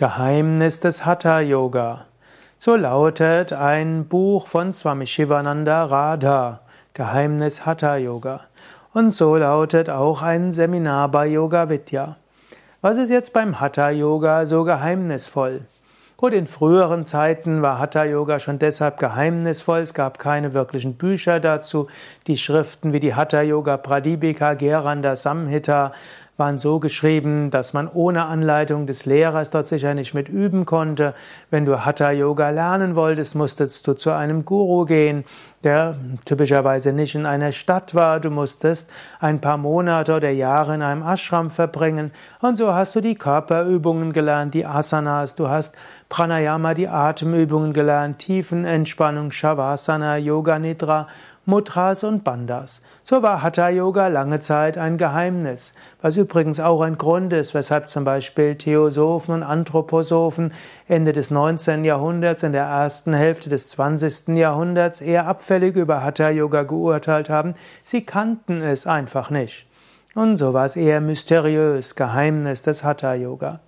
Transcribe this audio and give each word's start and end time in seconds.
Geheimnis 0.00 0.80
des 0.80 1.04
Hatha 1.04 1.40
Yoga. 1.40 2.06
So 2.58 2.74
lautet 2.74 3.52
ein 3.52 4.06
Buch 4.08 4.46
von 4.46 4.72
Swami 4.72 5.06
Shivananda 5.06 5.84
Radha, 5.84 6.60
Geheimnis 6.94 7.66
Hatha 7.66 7.96
Yoga. 7.96 8.40
Und 8.94 9.10
so 9.10 9.36
lautet 9.36 9.90
auch 9.90 10.22
ein 10.22 10.52
Seminar 10.52 11.10
bei 11.10 11.26
Yoga 11.26 11.68
Vidya. 11.68 12.16
Was 12.80 12.96
ist 12.96 13.10
jetzt 13.10 13.34
beim 13.34 13.60
Hatha 13.60 13.90
Yoga 13.90 14.46
so 14.46 14.64
geheimnisvoll? 14.64 15.66
Gut, 16.16 16.32
in 16.32 16.46
früheren 16.46 17.04
Zeiten 17.04 17.60
war 17.60 17.78
Hatha 17.78 18.04
Yoga 18.04 18.38
schon 18.38 18.58
deshalb 18.58 18.98
geheimnisvoll. 18.98 19.80
Es 19.80 19.92
gab 19.92 20.18
keine 20.18 20.54
wirklichen 20.54 20.94
Bücher 20.94 21.40
dazu. 21.40 21.88
Die 22.26 22.38
Schriften 22.38 22.94
wie 22.94 23.00
die 23.00 23.14
Hatha 23.14 23.42
Yoga 23.42 23.76
Pradipika, 23.76 24.54
Geranda 24.54 25.14
Samhita 25.14 25.92
waren 26.40 26.58
so 26.58 26.80
geschrieben, 26.80 27.52
dass 27.52 27.72
man 27.72 27.86
ohne 27.86 28.24
Anleitung 28.24 28.86
des 28.86 29.06
Lehrers 29.06 29.50
dort 29.50 29.68
sicher 29.68 29.94
nicht 29.94 30.14
mit 30.14 30.28
üben 30.28 30.66
konnte. 30.66 31.14
Wenn 31.50 31.64
du 31.64 31.84
Hatha 31.84 32.10
Yoga 32.10 32.50
lernen 32.50 32.96
wolltest, 32.96 33.36
musstest 33.36 33.86
du 33.86 33.92
zu 33.92 34.10
einem 34.10 34.44
Guru 34.44 34.86
gehen, 34.86 35.24
der 35.62 35.94
typischerweise 36.24 36.92
nicht 36.92 37.14
in 37.14 37.26
einer 37.26 37.52
Stadt 37.52 37.94
war. 37.94 38.18
Du 38.18 38.30
musstest 38.30 38.90
ein 39.20 39.40
paar 39.40 39.58
Monate 39.58 40.16
oder 40.16 40.30
Jahre 40.30 40.74
in 40.74 40.82
einem 40.82 41.02
Ashram 41.02 41.50
verbringen. 41.50 42.10
Und 42.40 42.56
so 42.56 42.74
hast 42.74 42.96
du 42.96 43.00
die 43.00 43.14
Körperübungen 43.14 44.12
gelernt, 44.12 44.54
die 44.54 44.66
Asanas, 44.66 45.36
du 45.36 45.48
hast 45.48 45.76
Pranayama, 46.08 46.74
die 46.74 46.88
Atemübungen 46.88 47.72
gelernt, 47.72 48.18
Tiefenentspannung, 48.18 49.30
Shavasana, 49.30 50.16
Yoga 50.16 50.58
Nidra 50.58 51.06
Mudras 51.50 52.04
und 52.04 52.22
Bandhas. 52.22 52.80
So 53.02 53.22
war 53.22 53.42
Hatha 53.42 53.68
Yoga 53.68 54.06
lange 54.06 54.38
Zeit 54.38 54.78
ein 54.78 54.96
Geheimnis, 54.96 55.72
was 56.00 56.16
übrigens 56.16 56.60
auch 56.60 56.80
ein 56.80 56.96
Grund 56.96 57.32
ist, 57.32 57.54
weshalb 57.54 57.88
zum 57.88 58.04
Beispiel 58.04 58.54
Theosophen 58.54 59.34
und 59.34 59.42
Anthroposophen 59.42 60.52
Ende 60.86 61.12
des 61.12 61.32
19. 61.32 61.84
Jahrhunderts, 61.84 62.44
in 62.44 62.52
der 62.52 62.64
ersten 62.64 63.12
Hälfte 63.12 63.50
des 63.50 63.68
20. 63.70 64.36
Jahrhunderts 64.36 65.00
eher 65.00 65.26
abfällig 65.26 65.74
über 65.74 66.04
Hatha 66.04 66.30
Yoga 66.30 66.62
geurteilt 66.62 67.28
haben. 67.28 67.54
Sie 67.82 68.06
kannten 68.06 68.62
es 68.62 68.86
einfach 68.86 69.30
nicht. 69.30 69.66
Und 70.14 70.36
so 70.36 70.54
war 70.54 70.64
es 70.64 70.76
eher 70.76 71.00
mysteriös, 71.00 71.96
Geheimnis 71.96 72.62
des 72.62 72.84
Hatha 72.84 73.14
Yoga. 73.14 73.58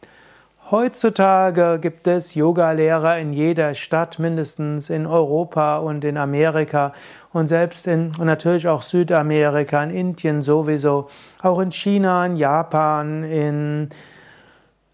Heutzutage 0.73 1.79
gibt 1.83 2.07
es 2.07 2.35
Yogalehrer 2.35 3.19
in 3.19 3.35
jeder 3.35 3.75
Stadt, 3.75 4.19
mindestens 4.19 4.89
in 4.89 5.07
Europa 5.07 5.77
und 5.77 6.03
in 6.03 6.17
Amerika 6.17 6.95
und 7.35 7.47
selbst 7.47 7.87
in 7.87 8.13
und 8.19 8.25
natürlich 8.25 8.67
auch 8.69 8.81
Südamerika, 8.81 9.85
in 9.85 9.91
Indien 9.91 10.41
sowieso, 10.41 11.11
auch 11.43 11.59
in 11.59 11.73
China, 11.73 12.25
in 12.25 12.37
Japan, 12.37 13.23
in 13.23 13.91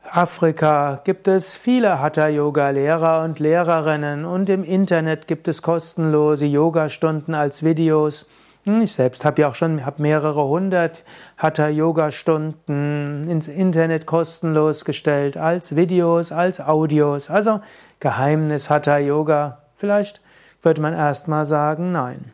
Afrika 0.02 1.00
gibt 1.04 1.28
es 1.28 1.54
viele 1.54 2.00
Hatha-Yoga-Lehrer 2.00 3.22
und 3.22 3.38
Lehrerinnen 3.38 4.24
und 4.24 4.50
im 4.50 4.64
Internet 4.64 5.28
gibt 5.28 5.46
es 5.46 5.62
kostenlose 5.62 6.46
Yogastunden 6.46 7.36
als 7.36 7.62
Videos. 7.62 8.26
Hm, 8.64 8.80
ich 8.82 8.92
selbst 8.92 9.24
habe 9.24 9.42
ja 9.42 9.48
auch 9.48 9.54
schon 9.54 9.84
hab 9.86 9.98
mehrere 9.98 10.44
hundert 10.44 11.02
Hatha-Yoga-Stunden 11.36 13.28
ins 13.28 13.48
Internet 13.48 14.06
kostenlos 14.06 14.84
gestellt, 14.84 15.36
als 15.36 15.76
Videos, 15.76 16.32
als 16.32 16.60
Audios. 16.60 17.30
Also 17.30 17.60
Geheimnis 18.00 18.70
Hatha-Yoga. 18.70 19.58
Vielleicht 19.76 20.20
würde 20.62 20.80
man 20.80 20.94
erstmal 20.94 21.46
sagen, 21.46 21.92
nein. 21.92 22.32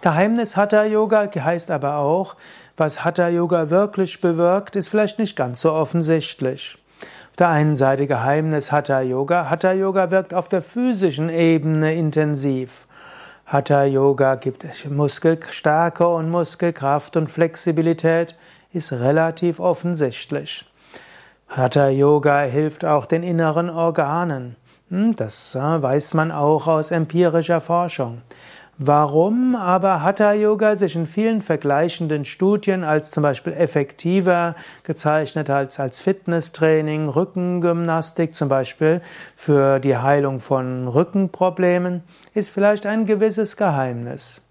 Geheimnis 0.00 0.56
Hatha-Yoga 0.56 1.30
heißt 1.34 1.70
aber 1.70 1.96
auch, 1.96 2.36
was 2.76 3.04
Hatha-Yoga 3.04 3.70
wirklich 3.70 4.20
bewirkt, 4.20 4.76
ist 4.76 4.88
vielleicht 4.88 5.18
nicht 5.18 5.36
ganz 5.36 5.60
so 5.60 5.72
offensichtlich. 5.72 6.76
Auf 7.30 7.36
der 7.38 7.48
einen 7.48 7.76
Seite 7.76 8.06
Geheimnis 8.06 8.70
Hatha-Yoga. 8.70 9.50
Hatha-Yoga 9.50 10.10
wirkt 10.10 10.34
auf 10.34 10.48
der 10.48 10.62
physischen 10.62 11.28
Ebene 11.28 11.94
intensiv. 11.94 12.86
Hatha 13.46 13.84
Yoga 13.84 14.36
gibt 14.36 14.64
Muskelstärke 14.90 16.08
und 16.08 16.30
Muskelkraft 16.30 17.16
und 17.16 17.30
Flexibilität 17.30 18.36
ist 18.72 18.92
relativ 18.92 19.60
offensichtlich. 19.60 20.64
Hatha 21.48 21.88
Yoga 21.88 22.40
hilft 22.40 22.86
auch 22.86 23.04
den 23.04 23.22
inneren 23.22 23.68
Organen. 23.68 24.56
Hm, 24.88 25.14
das 25.16 25.54
äh, 25.54 25.60
weiß 25.60 26.14
man 26.14 26.32
auch 26.32 26.66
aus 26.66 26.90
empirischer 26.90 27.60
Forschung. 27.60 28.22
Warum 28.78 29.54
aber 29.54 30.02
Hatha 30.02 30.32
Yoga 30.32 30.74
sich 30.74 30.96
in 30.96 31.06
vielen 31.06 31.42
vergleichenden 31.42 32.24
Studien 32.24 32.82
als 32.82 33.12
zum 33.12 33.22
Beispiel 33.22 33.52
effektiver 33.52 34.56
gezeichnet 34.82 35.48
als 35.48 35.78
als 35.78 36.00
Fitnesstraining, 36.00 37.08
Rückengymnastik 37.08 38.34
zum 38.34 38.48
Beispiel 38.48 39.00
für 39.36 39.78
die 39.78 39.96
Heilung 39.96 40.40
von 40.40 40.88
Rückenproblemen, 40.88 42.02
ist 42.34 42.50
vielleicht 42.50 42.84
ein 42.84 43.06
gewisses 43.06 43.56
Geheimnis. 43.56 44.42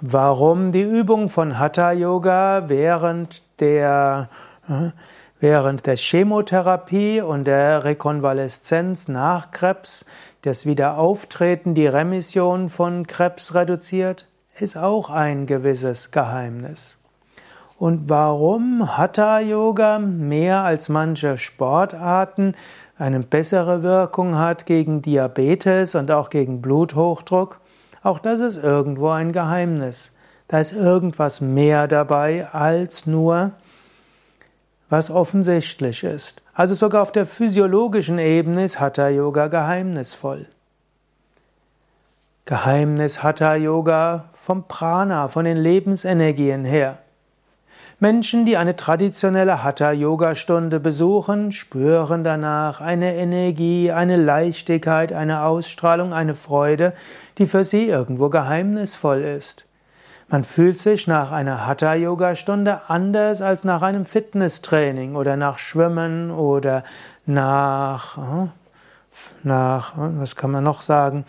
Warum 0.00 0.72
die 0.72 0.82
Übung 0.82 1.28
von 1.28 1.58
Hatha 1.58 1.92
Yoga 1.92 2.68
während 2.68 3.42
der 3.60 4.30
äh, 4.68 4.90
Während 5.40 5.86
der 5.86 5.96
Chemotherapie 5.96 7.20
und 7.20 7.44
der 7.44 7.84
Rekonvaleszenz 7.84 9.06
nach 9.06 9.52
Krebs 9.52 10.04
das 10.42 10.66
Wiederauftreten, 10.66 11.74
die 11.74 11.86
Remission 11.86 12.68
von 12.68 13.06
Krebs 13.06 13.54
reduziert, 13.54 14.26
ist 14.58 14.76
auch 14.76 15.10
ein 15.10 15.46
gewisses 15.46 16.10
Geheimnis. 16.10 16.98
Und 17.78 18.08
warum 18.08 18.96
Hatha 18.96 19.38
Yoga 19.40 19.98
mehr 19.98 20.64
als 20.64 20.88
manche 20.88 21.38
Sportarten 21.38 22.54
eine 22.98 23.20
bessere 23.20 23.82
Wirkung 23.84 24.36
hat 24.36 24.66
gegen 24.66 25.02
Diabetes 25.02 25.94
und 25.94 26.10
auch 26.10 26.30
gegen 26.30 26.60
Bluthochdruck, 26.60 27.60
auch 28.02 28.18
das 28.18 28.40
ist 28.40 28.56
irgendwo 28.56 29.10
ein 29.10 29.32
Geheimnis. 29.32 30.12
Da 30.48 30.58
ist 30.58 30.72
irgendwas 30.72 31.40
mehr 31.40 31.86
dabei 31.86 32.48
als 32.50 33.06
nur 33.06 33.52
was 34.90 35.10
offensichtlich 35.10 36.04
ist. 36.04 36.42
Also 36.54 36.74
sogar 36.74 37.02
auf 37.02 37.12
der 37.12 37.26
physiologischen 37.26 38.18
Ebene 38.18 38.64
ist 38.64 38.80
Hatha 38.80 39.08
Yoga 39.08 39.48
geheimnisvoll. 39.48 40.46
Geheimnis 42.44 43.22
Hatha 43.22 43.54
Yoga 43.56 44.30
vom 44.32 44.66
Prana, 44.66 45.28
von 45.28 45.44
den 45.44 45.58
Lebensenergien 45.58 46.64
her. 46.64 46.98
Menschen, 48.00 48.46
die 48.46 48.56
eine 48.56 48.76
traditionelle 48.76 49.64
Hatha-Yoga-Stunde 49.64 50.78
besuchen, 50.78 51.50
spüren 51.50 52.22
danach 52.22 52.80
eine 52.80 53.16
Energie, 53.16 53.90
eine 53.90 54.14
Leichtigkeit, 54.14 55.12
eine 55.12 55.42
Ausstrahlung, 55.42 56.12
eine 56.12 56.36
Freude, 56.36 56.92
die 57.38 57.48
für 57.48 57.64
sie 57.64 57.88
irgendwo 57.88 58.28
geheimnisvoll 58.28 59.22
ist. 59.22 59.64
Man 60.30 60.44
fühlt 60.44 60.78
sich 60.78 61.06
nach 61.06 61.32
einer 61.32 61.66
Hatha-Yoga-Stunde 61.66 62.82
anders 62.88 63.40
als 63.40 63.64
nach 63.64 63.80
einem 63.80 64.04
Fitnesstraining 64.04 65.16
oder 65.16 65.38
nach 65.38 65.56
Schwimmen 65.56 66.30
oder 66.30 66.84
nach, 67.24 68.18
äh, 68.18 68.48
nach, 69.42 69.96
äh, 69.96 70.20
was 70.20 70.36
kann 70.36 70.50
man 70.50 70.64
noch 70.64 70.82
sagen? 70.82 71.24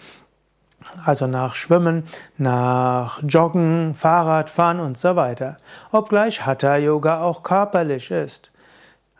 Also 1.05 1.27
nach 1.27 1.55
Schwimmen, 1.55 2.03
nach 2.37 3.23
Joggen, 3.23 3.95
Fahrradfahren 3.95 4.81
und 4.81 4.97
so 4.97 5.15
weiter. 5.15 5.55
Obgleich 5.93 6.45
Hatha-Yoga 6.45 7.21
auch 7.21 7.43
körperlich 7.43 8.11
ist. 8.11 8.51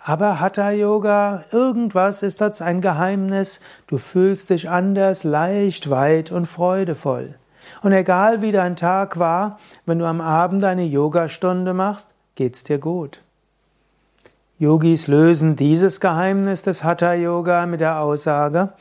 Aber 0.04 0.42
Hatha 0.42 0.72
Yoga, 0.72 1.44
irgendwas 1.52 2.22
ist 2.22 2.42
das 2.42 2.62
ein 2.62 2.82
Geheimnis. 2.82 3.62
Du 3.88 3.98
fühlst 3.98 4.50
dich 4.50 4.70
anders, 4.70 5.24
leicht, 5.24 5.90
weit 5.90 6.32
und 6.32 6.48
freudevoll. 6.48 7.39
Und 7.82 7.92
egal 7.92 8.42
wie 8.42 8.52
dein 8.52 8.76
Tag 8.76 9.20
war, 9.20 9.60
wenn 9.86 10.00
du 10.00 10.06
am 10.06 10.22
Abend 10.22 10.64
eine 10.64 10.84
Yogastunde 10.84 11.74
machst, 11.74 12.14
geht's 12.36 12.64
dir 12.64 12.78
gut. 12.78 13.22
Yogis 14.58 15.08
lösen 15.08 15.56
dieses 15.56 16.02
Geheimnis 16.02 16.64
des 16.64 16.84
Hatha 16.84 17.14
Yoga 17.14 17.66
mit 17.66 17.80
der 17.80 18.02
Aussage, 18.02 18.74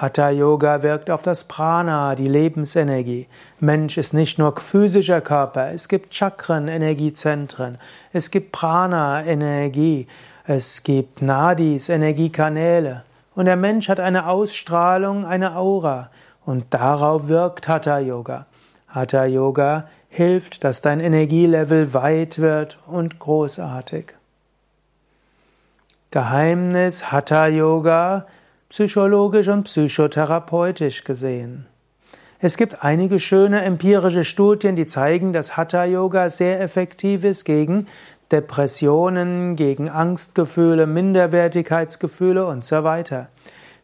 Hatha 0.00 0.30
Yoga 0.30 0.82
wirkt 0.82 1.10
auf 1.10 1.20
das 1.20 1.44
Prana, 1.44 2.14
die 2.14 2.28
Lebensenergie. 2.28 3.28
Mensch 3.58 3.98
ist 3.98 4.14
nicht 4.14 4.38
nur 4.38 4.56
physischer 4.56 5.20
Körper, 5.20 5.72
es 5.72 5.88
gibt 5.88 6.14
Chakren, 6.14 6.68
Energiezentren, 6.68 7.76
es 8.14 8.30
gibt 8.30 8.50
Prana, 8.50 9.22
Energie, 9.26 10.06
es 10.46 10.84
gibt 10.84 11.20
Nadis, 11.20 11.90
Energiekanäle. 11.90 13.04
Und 13.34 13.44
der 13.44 13.56
Mensch 13.56 13.90
hat 13.90 14.00
eine 14.00 14.26
Ausstrahlung, 14.26 15.26
eine 15.26 15.54
Aura. 15.54 16.10
Und 16.44 16.66
darauf 16.70 17.28
wirkt 17.28 17.68
Hatha 17.68 17.98
Yoga. 17.98 18.46
Hatha 18.88 19.24
Yoga 19.24 19.88
hilft, 20.08 20.64
dass 20.64 20.80
dein 20.82 21.00
Energielevel 21.00 21.94
weit 21.94 22.38
wird 22.38 22.78
und 22.86 23.18
großartig. 23.18 24.14
Geheimnis 26.10 27.12
Hatha 27.12 27.46
Yoga, 27.46 28.26
psychologisch 28.68 29.48
und 29.48 29.64
psychotherapeutisch 29.64 31.04
gesehen. 31.04 31.66
Es 32.40 32.56
gibt 32.56 32.82
einige 32.82 33.20
schöne 33.20 33.62
empirische 33.62 34.24
Studien, 34.24 34.74
die 34.74 34.86
zeigen, 34.86 35.32
dass 35.32 35.56
Hatha 35.56 35.84
Yoga 35.84 36.30
sehr 36.30 36.60
effektiv 36.60 37.22
ist 37.22 37.44
gegen 37.44 37.86
Depressionen, 38.32 39.56
gegen 39.56 39.88
Angstgefühle, 39.88 40.86
Minderwertigkeitsgefühle 40.86 42.46
und 42.46 42.64
so 42.64 42.82
weiter. 42.82 43.28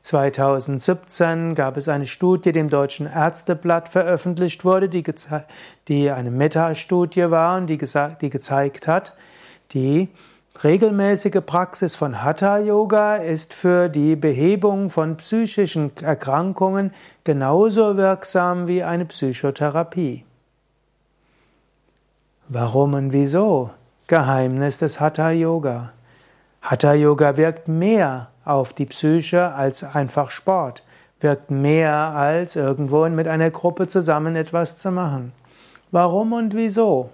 2017 0.07 1.57
gab 1.57 1.77
es 1.77 1.89
eine 1.89 2.07
Studie, 2.07 2.53
die 2.53 2.61
im 2.61 2.71
Deutschen 2.71 3.09
Ärzteblatt 3.09 3.89
veröffentlicht 3.89 4.65
wurde, 4.65 4.89
die, 4.89 5.03
die 5.89 6.13
eine 6.13 6.31
Metastudie 6.31 7.29
war 7.33 7.57
und 7.57 7.67
die, 7.67 7.77
die 7.77 8.31
gezeigt 8.31 8.87
hat, 8.87 9.17
die 9.73 10.09
regelmäßige 10.63 11.41
Praxis 11.45 11.97
von 11.97 12.23
Hatha 12.23 12.59
Yoga 12.59 13.17
ist 13.17 13.53
für 13.53 13.89
die 13.89 14.15
Behebung 14.15 14.91
von 14.91 15.17
psychischen 15.17 15.91
Erkrankungen 16.01 16.95
genauso 17.25 17.97
wirksam 17.97 18.69
wie 18.69 18.85
eine 18.85 19.07
Psychotherapie. 19.07 20.25
Warum 22.49 22.95
und 22.95 23.13
wieso? 23.13 23.71
Geheimnis 24.07 24.79
des 24.79 25.01
Hatha 25.01 25.33
Yoga. 25.33 25.91
Hatha 26.63 26.95
Yoga 26.95 27.37
wirkt 27.37 27.69
mehr 27.69 28.29
auf 28.45 28.73
die 28.73 28.87
Psyche 28.87 29.53
als 29.53 29.85
einfach 29.85 30.31
Sport, 30.31 30.83
wirkt 31.21 31.51
mehr 31.51 31.95
als 31.95 32.57
irgendwo 32.57 33.09
mit 33.09 33.29
einer 33.29 33.51
Gruppe 33.51 33.89
zusammen 33.89 34.37
etwas 34.37 34.77
zu 34.77 34.91
machen. 34.91 35.33
Warum 35.91 36.33
und 36.33 36.55
wieso? 36.55 37.11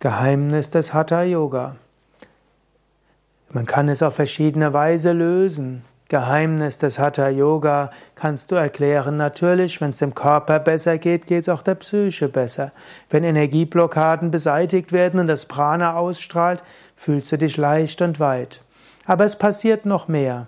Geheimnis 0.00 0.70
des 0.70 0.92
Hatha 0.92 1.22
Yoga. 1.22 1.76
Man 3.50 3.66
kann 3.66 3.88
es 3.88 4.02
auf 4.02 4.14
verschiedene 4.14 4.72
Weise 4.72 5.12
lösen. 5.12 5.84
Geheimnis 6.08 6.78
des 6.78 7.00
Hatha 7.00 7.28
Yoga 7.28 7.90
kannst 8.14 8.52
du 8.52 8.54
erklären. 8.54 9.16
Natürlich, 9.16 9.80
wenn 9.80 9.90
es 9.90 9.98
dem 9.98 10.14
Körper 10.14 10.60
besser 10.60 10.98
geht, 10.98 11.26
geht 11.26 11.42
es 11.42 11.48
auch 11.48 11.62
der 11.62 11.74
Psyche 11.74 12.28
besser. 12.28 12.70
Wenn 13.10 13.24
Energieblockaden 13.24 14.30
beseitigt 14.30 14.92
werden 14.92 15.18
und 15.18 15.26
das 15.26 15.46
Prana 15.46 15.96
ausstrahlt, 15.96 16.62
fühlst 16.94 17.32
du 17.32 17.38
dich 17.38 17.56
leicht 17.56 18.02
und 18.02 18.20
weit. 18.20 18.62
Aber 19.04 19.24
es 19.24 19.36
passiert 19.36 19.84
noch 19.84 20.06
mehr. 20.06 20.46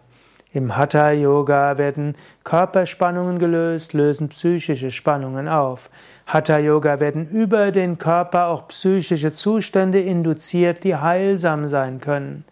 Im 0.52 0.76
Hatha 0.76 1.10
Yoga 1.10 1.76
werden 1.76 2.14
Körperspannungen 2.44 3.40
gelöst, 3.40 3.94
lösen 3.94 4.28
psychische 4.28 4.92
Spannungen 4.92 5.48
auf. 5.48 5.90
Hatha 6.26 6.58
Yoga 6.58 7.00
werden 7.00 7.28
über 7.28 7.72
den 7.72 7.98
Körper 7.98 8.46
auch 8.46 8.68
psychische 8.68 9.32
Zustände 9.32 10.00
induziert, 10.00 10.84
die 10.84 10.96
heilsam 10.96 11.66
sein 11.66 12.00
können. 12.00 12.44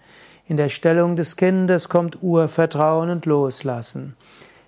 In 0.49 0.57
der 0.57 0.69
Stellung 0.69 1.17
des 1.17 1.37
Kindes 1.37 1.89
kommt 1.89 2.23
Urvertrauen 2.23 3.11
und 3.11 3.27
Loslassen. 3.27 4.17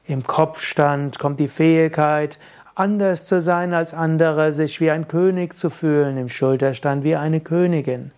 Im 0.06 0.26
Kopfstand 0.26 1.20
kommt 1.20 1.38
die 1.38 1.46
Fähigkeit, 1.46 2.40
anders 2.74 3.26
zu 3.26 3.40
sein 3.40 3.74
als 3.74 3.94
andere, 3.94 4.52
sich 4.52 4.80
wie 4.80 4.90
ein 4.90 5.06
König 5.06 5.56
zu 5.56 5.70
fühlen, 5.70 6.16
im 6.16 6.28
Schulterstand 6.28 7.04
wie 7.04 7.14
eine 7.14 7.40
Königin. 7.40 8.10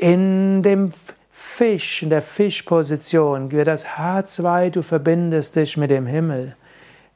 In 0.00 0.62
dem 0.62 0.90
Fisch, 1.30 2.02
in 2.02 2.10
der 2.10 2.22
Fischposition, 2.22 3.52
wird 3.52 3.68
das 3.68 3.84
Herz 3.98 4.42
weit, 4.42 4.74
du 4.74 4.82
verbindest 4.82 5.54
dich 5.54 5.76
mit 5.76 5.90
dem 5.90 6.06
Himmel. 6.06 6.56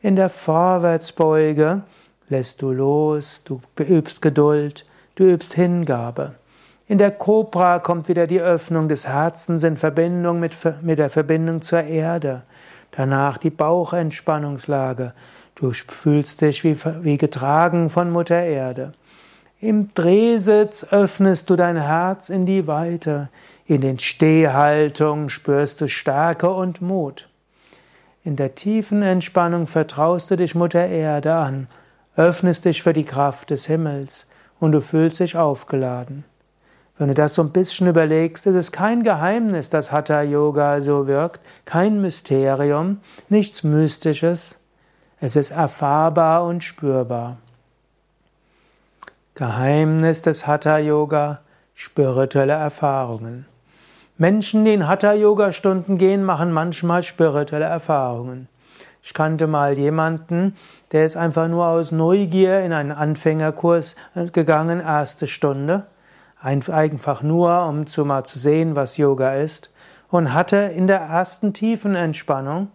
In 0.01 0.15
der 0.15 0.29
Vorwärtsbeuge 0.29 1.83
lässt 2.29 2.63
du 2.63 2.71
los, 2.71 3.43
du 3.45 3.61
übst 3.81 4.23
Geduld, 4.23 4.87
du 5.17 5.25
übst 5.25 5.55
Hingabe. 5.55 6.35
In 6.91 6.99
der 6.99 7.13
Kobra 7.13 7.79
kommt 7.79 8.09
wieder 8.09 8.27
die 8.27 8.41
Öffnung 8.41 8.89
des 8.89 9.07
Herzens 9.07 9.63
in 9.63 9.77
Verbindung 9.77 10.41
mit, 10.41 10.57
mit 10.83 10.99
der 10.99 11.09
Verbindung 11.09 11.63
zur 11.63 11.85
Erde. 11.85 12.43
Danach 12.91 13.39
die 13.39 13.51
Bauchentspannungslage. 13.51 15.15
Du 15.55 15.71
fühlst 15.73 16.41
dich 16.41 16.65
wie, 16.65 16.77
wie 17.03 17.17
getragen 17.17 17.91
von 17.91 18.11
Mutter 18.11 18.43
Erde. 18.43 18.91
Im 19.61 19.95
Drehsitz 19.95 20.85
öffnest 20.91 21.49
du 21.49 21.55
dein 21.55 21.77
Herz 21.77 22.29
in 22.29 22.45
die 22.45 22.67
Weite. 22.67 23.29
In 23.67 23.83
den 23.83 24.01
Stehhaltungen 24.01 25.31
spürst 25.31 25.81
du 25.81 25.89
Stärke 25.89 26.51
und 26.51 26.83
Mut. 26.83 27.29
In 28.25 28.35
der 28.35 28.57
tiefen 28.57 29.03
Entspannung 29.03 29.69
vertraust 29.69 30.33
du 30.33 30.37
dich 30.37 30.57
Mutter 30.57 30.89
Erde 30.89 31.35
an, 31.35 31.69
öffnest 32.17 32.65
dich 32.65 32.83
für 32.83 32.93
die 32.93 33.05
Kraft 33.05 33.51
des 33.51 33.67
Himmels 33.67 34.27
und 34.59 34.73
du 34.73 34.81
fühlst 34.81 35.21
dich 35.21 35.37
aufgeladen. 35.37 36.25
Wenn 37.01 37.09
du 37.09 37.15
das 37.15 37.33
so 37.33 37.43
ein 37.43 37.49
bisschen 37.49 37.87
überlegst, 37.87 38.47
ist 38.47 38.57
es 38.57 38.73
kein 38.73 39.03
Geheimnis, 39.03 39.71
dass 39.71 39.91
Hatha 39.91 40.21
Yoga 40.21 40.83
so 40.83 41.07
wirkt, 41.07 41.41
kein 41.65 42.03
Mysterium, 42.03 43.01
nichts 43.31 43.63
Mystisches. 43.63 44.59
Es 45.19 45.35
ist 45.35 45.51
erfahrbar 45.51 46.45
und 46.45 46.63
spürbar. 46.63 47.39
Geheimnis 49.35 50.21
des 50.21 50.47
Hatha 50.47 50.77
Yoga, 50.77 51.41
spirituelle 51.75 52.53
Erfahrungen. 52.53 53.47
Menschen, 54.19 54.67
die 54.67 54.75
in 54.75 54.87
Hatha 54.87 55.15
Yoga 55.15 55.53
Stunden 55.53 55.97
gehen, 55.97 56.23
machen 56.23 56.53
manchmal 56.53 57.03
spirituelle 57.03 57.65
Erfahrungen. 57.65 58.47
Ich 59.03 59.15
kannte 59.15 59.47
mal 59.47 59.79
jemanden, 59.79 60.55
der 60.93 61.07
ist 61.07 61.17
einfach 61.17 61.49
nur 61.49 61.67
aus 61.67 61.93
Neugier 61.93 62.61
in 62.61 62.75
einen 62.75 62.93
Anfängerkurs 62.93 63.97
gegangen, 64.35 64.81
erste 64.81 65.27
Stunde 65.27 65.87
einfach 66.43 67.23
nur, 67.23 67.67
um 67.67 67.87
zu 67.87 68.05
mal 68.05 68.25
zu 68.25 68.39
sehen, 68.39 68.75
was 68.77 68.97
Yoga 68.97 69.35
ist, 69.35 69.71
und 70.11 70.33
hatte 70.33 70.57
in 70.57 70.87
der 70.87 71.01
ersten 71.01 71.53
tiefen 71.53 71.95
Entspannung 71.95 72.69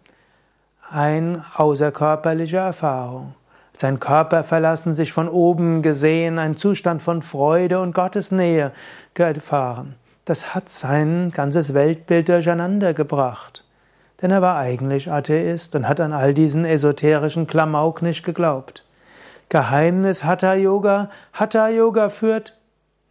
eine 0.89 1.43
außerkörperliche 1.55 2.57
Erfahrung. 2.57 3.33
Sein 3.75 3.99
Körper 3.99 4.43
verlassen, 4.43 4.93
sich 4.93 5.11
von 5.11 5.27
oben 5.27 5.81
gesehen, 5.81 6.39
ein 6.39 6.55
Zustand 6.55 7.01
von 7.01 7.21
Freude 7.21 7.81
und 7.81 7.93
Gottes 7.93 8.31
Nähe 8.31 8.71
gefahren. 9.13 9.95
Das 10.23 10.55
hat 10.55 10.69
sein 10.69 11.31
ganzes 11.31 11.73
Weltbild 11.73 12.29
durcheinander 12.29 12.93
gebracht. 12.93 13.65
Denn 14.21 14.31
er 14.31 14.41
war 14.41 14.57
eigentlich 14.57 15.11
Atheist 15.11 15.75
und 15.75 15.89
hat 15.89 15.99
an 15.99 16.13
all 16.13 16.33
diesen 16.33 16.63
esoterischen 16.63 17.47
Klamauk 17.47 18.01
nicht 18.01 18.23
geglaubt. 18.23 18.85
Geheimnis 19.49 20.23
Hatha 20.23 20.53
Yoga. 20.53 21.09
Hatha 21.33 21.67
Yoga 21.67 22.09
führt 22.09 22.57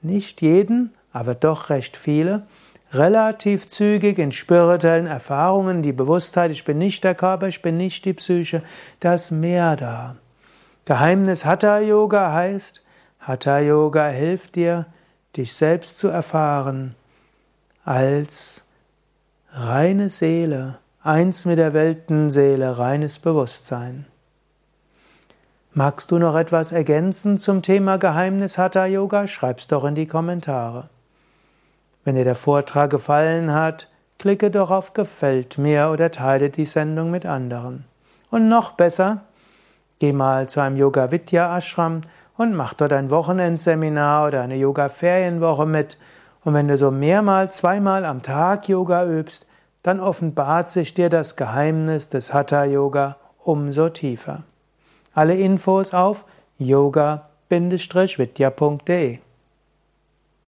nicht 0.04 0.42
jeden, 0.42 0.94
aber 1.12 1.34
doch 1.34 1.70
recht 1.70 1.96
viele, 1.96 2.46
relativ 2.92 3.66
zügig 3.68 4.18
in 4.18 4.32
spirituellen 4.32 5.06
Erfahrungen, 5.06 5.82
die 5.82 5.92
Bewusstheit, 5.92 6.50
ich 6.50 6.64
bin 6.64 6.78
nicht 6.78 7.04
der 7.04 7.14
Körper, 7.14 7.48
ich 7.48 7.62
bin 7.62 7.76
nicht 7.76 8.04
die 8.04 8.12
Psyche, 8.12 8.62
das 9.00 9.30
Meer 9.30 9.76
da. 9.76 10.16
Geheimnis 10.84 11.44
Hatha 11.44 11.80
Yoga 11.80 12.32
heißt, 12.32 12.82
Hatha 13.18 13.58
Yoga 13.58 14.08
hilft 14.08 14.54
dir, 14.54 14.86
dich 15.36 15.54
selbst 15.54 15.98
zu 15.98 16.08
erfahren 16.08 16.94
als 17.84 18.64
reine 19.50 20.08
Seele, 20.08 20.78
eins 21.02 21.44
mit 21.44 21.58
der 21.58 21.74
Weltenseele, 21.74 22.78
reines 22.78 23.18
Bewusstsein. 23.18 24.06
Magst 25.76 26.12
du 26.12 26.20
noch 26.20 26.36
etwas 26.36 26.70
ergänzen 26.70 27.40
zum 27.40 27.60
Thema 27.60 27.98
Geheimnis 27.98 28.58
Hatha 28.58 28.86
Yoga? 28.86 29.26
Schreib's 29.26 29.66
doch 29.66 29.84
in 29.84 29.96
die 29.96 30.06
Kommentare. 30.06 30.88
Wenn 32.04 32.14
dir 32.14 32.22
der 32.22 32.36
Vortrag 32.36 32.90
gefallen 32.90 33.52
hat, 33.52 33.90
klicke 34.20 34.52
doch 34.52 34.70
auf 34.70 34.92
Gefällt 34.92 35.58
mir 35.58 35.90
oder 35.92 36.12
teile 36.12 36.50
die 36.50 36.64
Sendung 36.64 37.10
mit 37.10 37.26
anderen. 37.26 37.86
Und 38.30 38.48
noch 38.48 38.74
besser, 38.74 39.22
geh 39.98 40.12
mal 40.12 40.48
zu 40.48 40.60
einem 40.60 40.76
Yoga 40.76 41.10
Vidya 41.10 41.58
Ashram 41.58 42.02
und 42.36 42.54
mach 42.54 42.74
dort 42.74 42.92
ein 42.92 43.10
Wochenendseminar 43.10 44.28
oder 44.28 44.42
eine 44.42 44.54
Yoga 44.54 44.88
Ferienwoche 44.88 45.66
mit. 45.66 45.98
Und 46.44 46.54
wenn 46.54 46.68
du 46.68 46.78
so 46.78 46.92
mehrmals, 46.92 47.56
zweimal 47.56 48.04
am 48.04 48.22
Tag 48.22 48.68
Yoga 48.68 49.06
übst, 49.06 49.44
dann 49.82 49.98
offenbart 49.98 50.70
sich 50.70 50.94
dir 50.94 51.10
das 51.10 51.34
Geheimnis 51.34 52.10
des 52.10 52.32
Hatha 52.32 52.62
Yoga 52.62 53.16
umso 53.42 53.88
tiefer. 53.88 54.44
Alle 55.14 55.36
Infos 55.36 55.94
auf 55.94 56.26
yoga-vidya.de 56.58 59.18